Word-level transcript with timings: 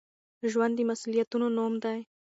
ژوند 0.51 0.73
د 0.75 0.79
مسؤليتونو 0.89 1.47
نوم 1.57 1.73
دی. 1.83 1.99